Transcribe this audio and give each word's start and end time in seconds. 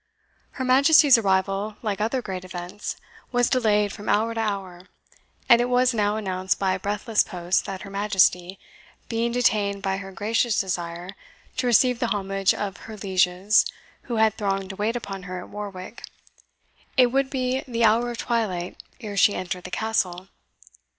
Her 0.53 0.65
Majesty's 0.65 1.19
arrival, 1.19 1.75
like 1.83 2.01
other 2.01 2.23
great 2.23 2.43
events, 2.43 2.95
was 3.31 3.51
delayed 3.51 3.93
from 3.93 4.09
hour 4.09 4.33
to 4.33 4.39
hour; 4.39 4.87
and 5.47 5.61
it 5.61 5.69
was 5.69 5.93
now 5.93 6.15
announced 6.15 6.57
by 6.57 6.73
a 6.73 6.79
breathless 6.79 7.21
post 7.21 7.65
that 7.67 7.83
her 7.83 7.91
Majesty, 7.91 8.57
being 9.09 9.31
detained 9.31 9.83
by 9.83 9.97
her 9.97 10.11
gracious 10.11 10.59
desire 10.59 11.11
to 11.57 11.67
receive 11.67 11.99
the 11.99 12.07
homage 12.09 12.51
of 12.51 12.77
her 12.87 12.97
lieges 12.97 13.63
who 14.09 14.15
had 14.15 14.33
thronged 14.33 14.71
to 14.71 14.75
wait 14.75 14.95
upon 14.95 15.21
her 15.29 15.37
at 15.39 15.49
Warwick, 15.49 16.03
it 16.97 17.11
would 17.11 17.29
be 17.29 17.63
the 17.67 17.83
hour 17.83 18.09
of 18.09 18.17
twilight 18.17 18.81
ere 19.01 19.15
she 19.15 19.35
entered 19.35 19.65
the 19.65 19.69
Castle. 19.69 20.29